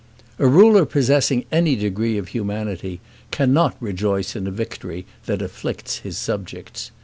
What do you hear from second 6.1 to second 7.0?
subjects.